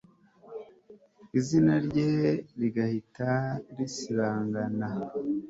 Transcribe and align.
izina 1.39 1.73
rye 1.85 2.11
rigahita 2.59 3.31
risibangana 3.75 4.89